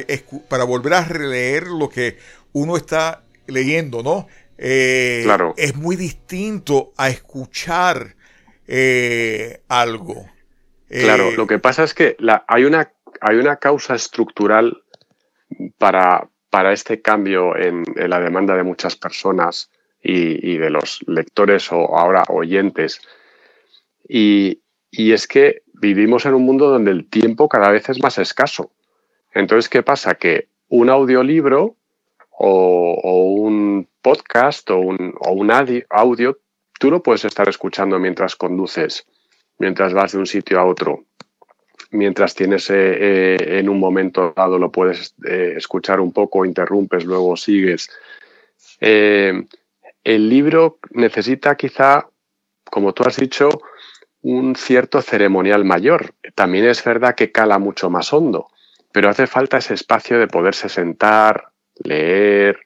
[0.48, 2.18] para volver a releer lo que
[2.52, 4.28] uno está leyendo, ¿no?
[4.58, 5.54] Eh, claro.
[5.56, 8.16] Es muy distinto a escuchar
[8.66, 10.26] eh, algo.
[10.88, 14.82] Claro, eh, lo que pasa es que la, hay, una, hay una causa estructural
[15.78, 19.70] para, para este cambio en, la demanda de muchas personas
[20.02, 23.00] y, de los lectores o ahora oyentes.
[24.08, 28.18] Y, y es que vivimos en un mundo donde el tiempo cada vez es más
[28.18, 28.72] escaso.
[29.34, 30.14] Entonces, ¿qué pasa?
[30.14, 31.76] Que un audiolibro
[32.30, 35.50] o, un podcast o un,
[35.90, 36.38] audio,
[36.78, 39.06] tú lo puedes estar escuchando mientras conduces
[39.58, 41.04] mientras vas de un sitio a otro,
[41.96, 47.90] mientras tienes eh, en un momento dado lo puedes escuchar un poco, interrumpes, luego sigues.
[48.80, 49.48] el
[50.04, 52.08] libro necesita quizá,
[52.70, 53.48] como tú has dicho,
[54.26, 56.14] un cierto ceremonial mayor.
[56.34, 58.48] También es verdad que cala mucho más hondo,
[58.92, 62.58] pero hace falta ese espacio de poderse sentar, leer,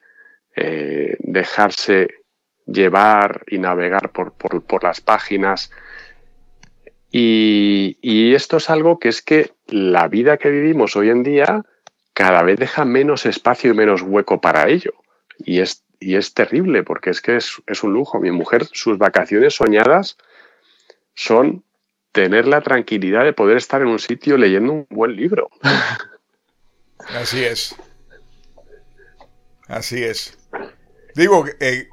[0.57, 2.09] eh, dejarse
[2.67, 5.71] llevar y navegar por, las páginas.
[7.13, 11.65] Y, esto es algo que es que la vida que vivimos hoy en día
[12.15, 14.93] cada vez deja menos espacio y menos hueco para ello.
[15.39, 18.21] Y es, y es terrible porque es que es, es un lujo.
[18.21, 20.17] Mi mujer, sus vacaciones soñadas
[21.15, 21.65] son
[22.13, 25.51] tener la tranquilidad de poder estar en un sitio leyendo un buen libro.
[26.99, 27.75] Así es.
[29.67, 30.37] Así es.
[31.15, 31.89] Digo, eh,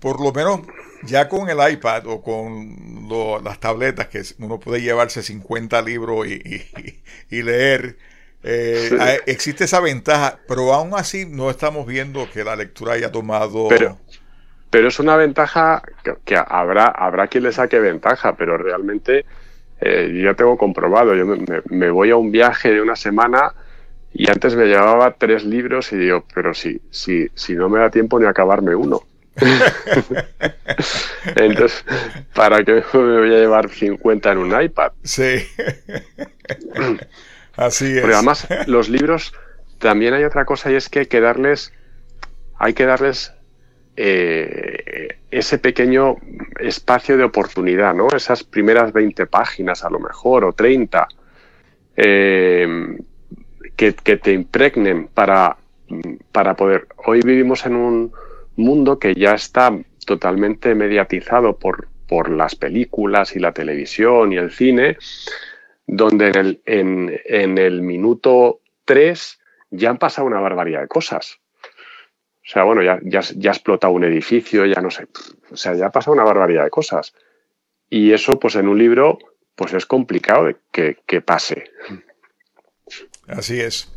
[0.00, 0.60] por lo menos
[1.06, 3.08] ya con el iPad o con
[3.44, 7.96] las tabletas que uno puede llevarse 50 libros y, leer,
[8.42, 13.68] eh, existe esa ventaja, pero aún así no estamos viendo que la lectura haya tomado...
[13.68, 13.98] Pero,
[14.70, 15.82] pero es una ventaja
[16.24, 19.24] que, habrá, habrá quien le saque ventaja, pero realmente
[19.80, 21.26] eh, yo ya tengo comprobado, yo
[21.68, 23.54] me, voy a un viaje de una semana
[24.12, 27.90] y antes me llevaba tres libros y digo, pero si, si, si no me da
[27.90, 29.02] tiempo ni acabarme uno.
[31.36, 31.84] Entonces,
[32.34, 34.92] ¿para qué me voy a llevar 50 en un iPad?
[35.02, 35.46] Sí.
[37.56, 38.02] Así es.
[38.02, 39.34] Pero además, los libros,
[39.78, 41.72] también hay otra cosa y es que hay que darles,
[42.58, 43.32] hay que darles
[43.96, 46.16] eh, ese pequeño
[46.58, 48.08] espacio de oportunidad, ¿no?
[48.14, 51.08] Esas primeras 20 páginas a lo mejor o 30
[51.96, 52.96] eh,
[53.76, 55.56] que, te impregnen para,
[56.32, 56.88] para poder...
[57.06, 58.12] Hoy vivimos en un
[58.56, 64.50] mundo que ya está totalmente mediatizado por, por las películas y la televisión y el
[64.50, 64.98] cine,
[65.86, 69.40] donde en el, en, el minuto 3
[69.70, 71.38] ya han pasado una barbaridad de cosas.
[72.36, 75.06] O sea, bueno, ya, ya, ya ha explotado un edificio, ya no sé.
[75.50, 77.14] O sea, ya ha pasado una barbaridad de cosas.
[77.88, 79.18] Y eso, pues en un libro,
[79.54, 81.70] pues es complicado que, que pase.
[83.28, 83.90] Así es.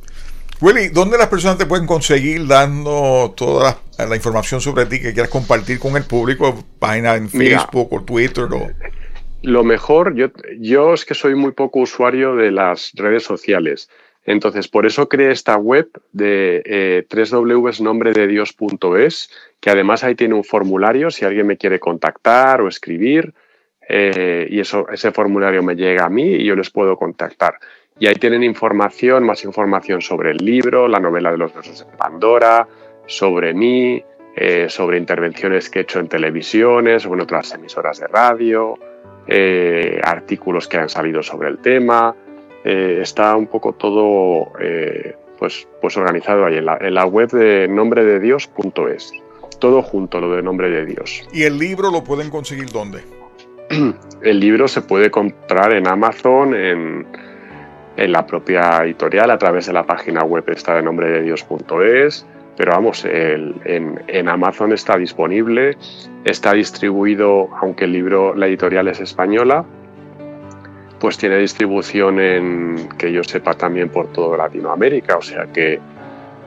[0.61, 5.31] Willy, ¿dónde las personas te pueden conseguir dando toda la, información sobre ti que quieras
[5.31, 6.63] compartir con el público?
[6.79, 8.67] Página en Facebook o Twitter o...
[9.43, 10.29] Lo mejor, yo,
[10.59, 13.89] yo es que soy muy poco usuario de las redes sociales.
[14.25, 19.29] Entonces, por eso creé esta web de eh, www.nombrededios.es,
[19.61, 23.33] que además ahí tiene un formulario si alguien me quiere contactar o escribir,
[23.87, 27.53] eh, y eso, ese formulario me llega a mí y yo les puedo contactar.
[27.99, 31.85] Y ahí tienen información, más información sobre el libro, la novela de los versos de
[31.97, 32.67] Pandora,
[33.07, 34.03] sobre mí,
[34.35, 38.75] eh, sobre intervenciones que he hecho en televisiones o en otras emisoras de radio,
[39.27, 42.15] eh, artículos que han salido sobre el tema.
[42.63, 44.51] Eh, está un poco todo
[45.39, 49.11] pues, pues organizado ahí en la, web de nombrededios.es.
[49.59, 51.27] Todo junto, lo de Nombre de Dios.
[51.33, 53.01] ¿Y el libro lo pueden conseguir dónde?
[54.21, 57.07] El libro se puede comprar en Amazon, en,
[57.97, 62.25] la propia editorial, a través de la página web esta de nombrededios.es.
[62.57, 63.61] Pero vamos, en,
[64.07, 65.77] en, Amazon está disponible,
[66.25, 69.63] está distribuido, aunque el libro, la editorial es española,
[70.99, 75.79] pues tiene distribución en, que yo sepa, también por toda Latinoamérica, o sea que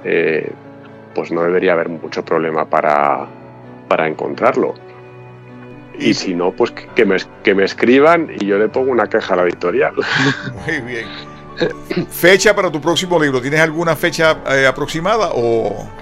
[0.03, 0.51] eh,
[1.15, 3.27] pues no debería haber mucho problema para,
[3.87, 4.75] para encontrarlo.
[5.97, 9.35] Y si no, pues que me, que me escriban y yo le pongo una queja
[9.35, 9.95] a la editorial.
[10.67, 11.07] Muy bien.
[12.09, 13.41] ¿Fecha para tu próximo libro?
[13.41, 16.00] ¿Tienes alguna fecha eh, aproximada o...?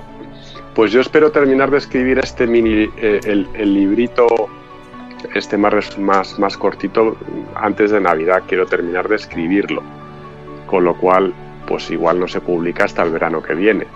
[0.79, 4.29] Pues yo espero terminar de escribir este mini, eh, el, el librito
[5.35, 7.17] este más, más, más cortito
[7.57, 8.45] antes de Navidad.
[8.47, 9.83] Quiero terminar de escribirlo.
[10.69, 11.35] Con lo cual,
[11.67, 13.89] pues igual no se publica hasta el verano que viene.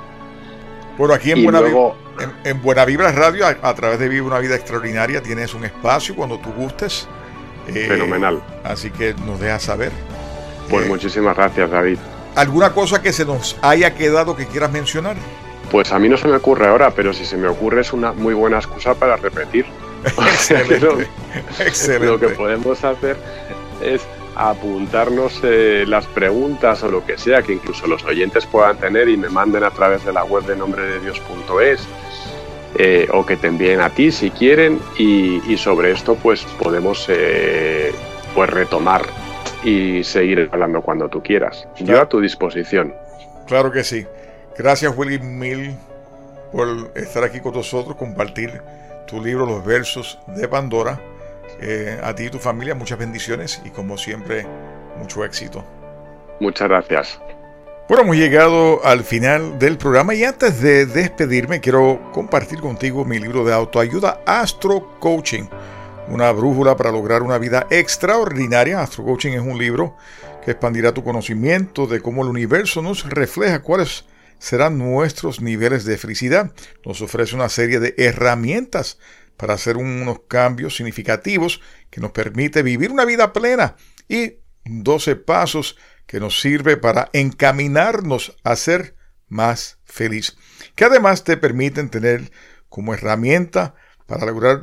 [0.98, 1.60] Bueno, aquí en, Buena,
[2.42, 6.40] en, Buena Vibra Radio, a, través de Vive una Vida Extraordinaria, tienes un espacio cuando
[6.40, 7.06] tú gustes.
[7.68, 8.42] Eh, Fenomenal.
[8.64, 9.92] Así que nos dejas saber.
[10.68, 11.98] Pues eh, muchísimas gracias, David.
[12.34, 15.14] ¿Alguna cosa que se nos haya quedado que quieras mencionar?
[15.72, 18.12] Pues a mí no se me ocurre ahora, pero si se me ocurre es una
[18.12, 19.64] muy buena excusa para repetir.
[20.04, 21.08] Excelente.
[22.00, 23.16] lo, que podemos hacer
[23.82, 24.02] es
[24.36, 29.16] apuntarnos eh, las preguntas o lo que sea que incluso los oyentes puedan tener y
[29.16, 31.88] me manden a través de la web de nombrededios.es
[32.76, 37.92] eh, o que te envíen a ti si quieren y, sobre esto pues podemos eh,
[38.34, 39.06] pues retomar
[39.64, 41.66] y seguir hablando cuando tú quieras.
[41.78, 42.94] Yo a tu disposición.
[43.46, 44.06] Claro que sí.
[44.56, 45.74] Gracias Willy Mill
[46.52, 48.60] por estar aquí con nosotros, compartir
[49.06, 51.00] tu libro Los Versos de Pandora.
[51.60, 54.46] eh, a ti y tu familia muchas bendiciones y como siempre
[54.98, 55.64] mucho éxito.
[56.40, 57.20] Muchas gracias.
[57.88, 63.18] Bueno, hemos llegado al final del programa y antes de despedirme quiero compartir contigo mi
[63.18, 65.44] libro de autoayuda Astro Coaching,
[66.08, 68.80] una brújula para lograr una vida extraordinaria.
[68.80, 69.96] Astro Coaching es un libro
[70.44, 74.04] que expandirá tu conocimiento de cómo el universo nos refleja cuáles
[74.42, 76.52] serán nuestros niveles de felicidad.
[76.84, 78.98] Nos ofrece una serie de herramientas
[79.36, 83.76] para hacer unos cambios significativos que nos permite vivir una vida plena
[84.08, 85.76] y 12 pasos
[86.08, 88.96] que nos sirve para encaminarnos a ser
[89.28, 90.36] más feliz,
[90.74, 92.32] que además te permiten tener
[92.68, 93.76] como herramienta
[94.06, 94.60] para lograr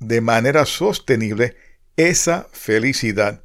[0.00, 1.56] de manera sostenible
[1.96, 3.44] esa felicidad.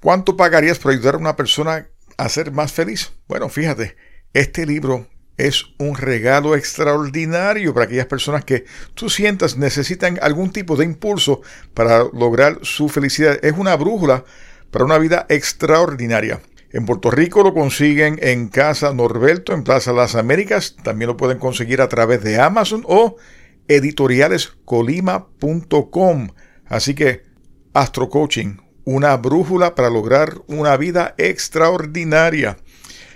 [0.00, 1.86] ¿Cuánto pagarías por ayudar a una persona
[2.16, 3.12] a ser más feliz?
[3.28, 3.94] Bueno, fíjate,
[4.34, 5.06] este libro
[5.36, 11.40] es un regalo extraordinario para aquellas personas que tú sientas necesitan algún tipo de impulso
[11.74, 13.44] para lograr su felicidad.
[13.44, 14.24] Es una brújula
[14.70, 16.40] para una vida extraordinaria.
[16.70, 20.76] En Puerto Rico lo consiguen en Casa Norberto, en Plaza Las Américas.
[20.82, 23.16] También lo pueden conseguir a través de Amazon o
[23.68, 26.28] editorialescolima.com.
[26.66, 27.22] Así que
[27.74, 32.56] Astro Coaching, una brújula para lograr una vida extraordinaria.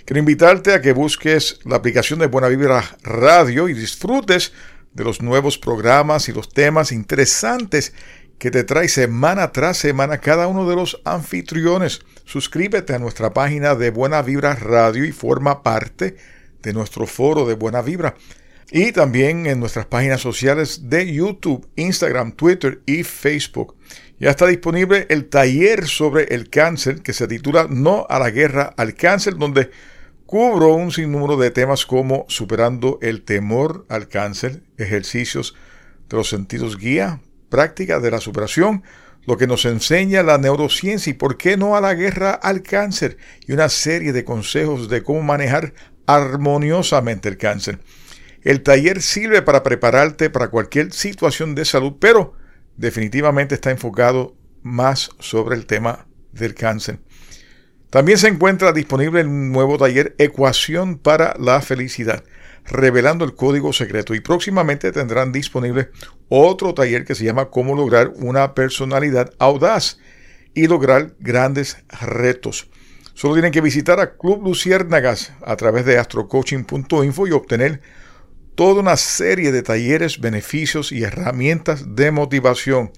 [0.06, 4.52] Quiero invitarte a que busques la aplicación de Buena Vibra Radio y disfrutes
[4.92, 7.92] de los nuevos programas y los temas interesantes
[8.38, 12.02] que te trae semana tras semana cada uno de los anfitriones.
[12.24, 16.14] Suscríbete a nuestra página de Buena Vibra Radio y forma parte
[16.62, 18.14] de nuestro foro de Buena Vibra.
[18.70, 23.74] Y también en nuestras páginas sociales de YouTube, Instagram, Twitter y Facebook.
[24.20, 28.72] Ya está disponible el taller sobre el cáncer que se titula No a la guerra
[28.76, 29.72] al cáncer, donde
[30.26, 35.54] cubro un sinnúmero de temas como superando el temor al cáncer, ejercicios
[36.08, 38.82] de los sentidos guía práctica de la superación,
[39.26, 43.16] lo que nos enseña la neurociencia y por qué no a la guerra al cáncer
[43.46, 45.74] y una serie de consejos de cómo manejar
[46.06, 47.80] armoniosamente el cáncer.
[48.42, 52.34] El taller sirve para prepararte para cualquier situación de salud, pero
[52.76, 57.00] definitivamente está enfocado más sobre el tema del cáncer.
[57.90, 62.22] También se encuentra disponible el nuevo taller Ecuación para la Felicidad
[62.68, 65.90] revelando el código secreto y próximamente tendrán disponible
[66.28, 69.98] otro taller que se llama Cómo lograr una personalidad audaz
[70.54, 72.68] y lograr grandes retos.
[73.14, 77.80] Solo tienen que visitar a Club Luciérnagas a través de astrocoaching.info y obtener
[78.54, 82.90] toda una serie de talleres, beneficios y herramientas de motivación.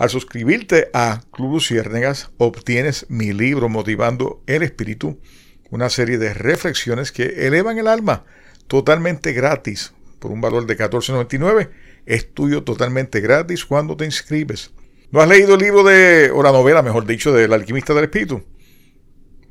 [0.00, 5.20] Al suscribirte a Club Luciérnagas obtienes mi libro Motivando el Espíritu,
[5.68, 8.24] una serie de reflexiones que elevan el alma
[8.66, 11.68] totalmente gratis por un valor de $14.99.
[12.06, 14.70] Es tuyo totalmente gratis cuando te inscribes.
[15.10, 18.42] ¿No has leído el libro de, o la novela, mejor dicho, del alquimista del espíritu?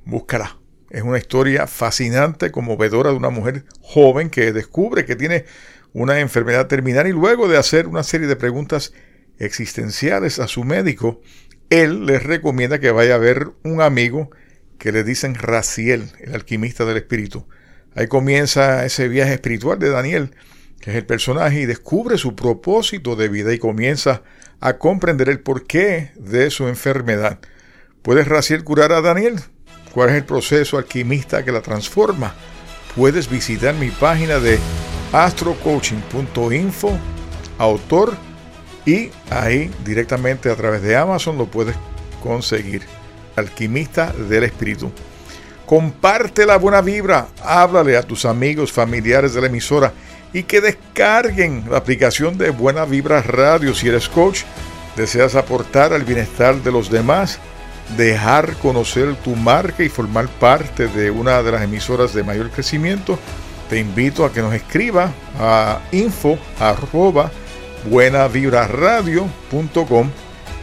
[0.04, 0.58] Búscala.
[0.90, 5.46] Es una historia fascinante, conmovedora de una mujer joven que descubre que tiene
[5.94, 8.94] una enfermedad terminal y luego de hacer una serie de preguntas
[9.40, 11.22] existenciales a su médico,
[11.70, 14.30] él le recomienda que vaya a ver un amigo
[14.78, 17.46] que le dicen Raciel, el alquimista del espíritu.
[17.96, 20.36] Ahí comienza ese viaje espiritual de Daniel,
[20.80, 24.24] que es el personaje, y descubre su propósito de vida y comienza
[24.62, 27.40] a comprender el porqué de su enfermedad.
[28.02, 29.40] ¿Puedes Raciel curar a Daniel?
[29.94, 32.36] ¿Cuál es el proceso alquimista que la transforma?
[32.96, 34.60] Puedes visitar mi página de
[35.12, 36.98] astrocoaching.info,
[37.58, 38.29] autor,
[38.86, 41.76] y ahí directamente a través de Amazon lo puedes
[42.22, 42.84] conseguir.
[43.36, 44.92] Alquimista del Espíritu.
[45.66, 49.94] Comparte la buena vibra, háblale a tus amigos, familiares de la emisora
[50.34, 54.42] y que descarguen la aplicación de Buena Vibra Radio si eres coach,
[54.96, 57.40] deseas aportar al bienestar de los demás,
[57.98, 63.18] dejar conocer tu marca y formar parte de una de las emisoras de mayor crecimiento,
[63.70, 67.32] te invito a que nos escriba a info arroba
[67.86, 70.10] buenavibraradio.com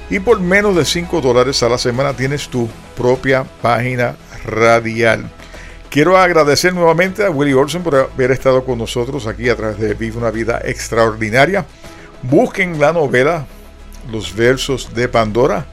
[0.08, 5.28] y por menos de 5 dólares a la semana tienes tu propia página radial.
[5.90, 9.94] Quiero agradecer nuevamente a Willie Olson por haber estado con nosotros aquí a través de
[9.94, 11.64] Vive una vida extraordinaria.
[12.22, 13.46] Busquen la novela
[14.12, 15.66] Los versos de Pandora.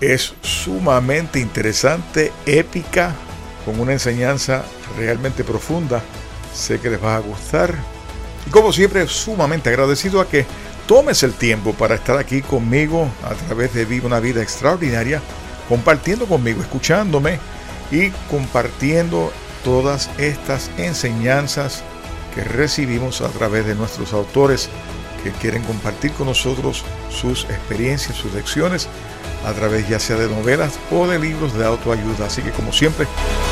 [0.00, 3.14] Es sumamente interesante, épica,
[3.64, 4.62] con una enseñanza
[4.96, 6.02] realmente profunda.
[6.54, 7.74] Sé que les va a gustar.
[8.46, 10.46] Y como siempre, sumamente agradecido a que
[10.86, 15.20] tomes el tiempo para estar aquí conmigo a través de Vive una vida extraordinaria,
[15.68, 17.38] compartiendo conmigo, escuchándome
[17.90, 19.32] y compartiendo
[19.64, 21.82] todas estas enseñanzas
[22.34, 24.68] que recibimos a través de nuestros autores
[25.24, 28.88] que quieren compartir con nosotros sus experiencias, sus lecciones
[29.44, 32.26] a través ya sea de novelas o de libros de autoayuda.
[32.26, 33.06] Así que como siempre,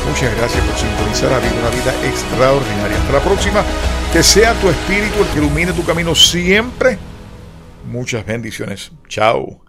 [0.07, 2.97] muchas gracias por sintonizar a Vida una vida extraordinaria.
[2.97, 3.63] Hasta la próxima,
[4.13, 6.97] que sea tu espíritu el que ilumine tu camino siempre.
[7.85, 8.91] Muchas bendiciones.
[9.07, 9.64] Chao.